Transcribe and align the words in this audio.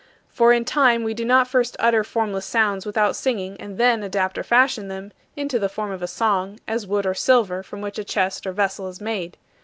For 0.29 0.51
in 0.51 0.65
time 0.65 1.03
we 1.03 1.13
do 1.13 1.23
not 1.23 1.47
first 1.47 1.75
utter 1.77 2.03
formless 2.03 2.47
sounds 2.47 2.87
without 2.87 3.15
singing 3.15 3.55
and 3.61 3.77
then 3.77 4.01
adapt 4.01 4.35
or 4.39 4.41
fashion 4.41 4.87
them 4.87 5.11
into 5.35 5.59
the 5.59 5.69
form 5.69 5.91
of 5.91 6.01
a 6.01 6.07
song, 6.07 6.59
as 6.67 6.87
wood 6.87 7.05
or 7.05 7.13
silver 7.13 7.61
from 7.61 7.81
which 7.81 7.99
a 7.99 8.03
chest 8.03 8.47
or 8.47 8.51
vessel 8.51 8.87
is 8.87 8.99
made. 8.99 9.37